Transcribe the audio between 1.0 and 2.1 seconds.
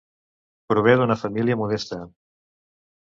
d'una família modesta.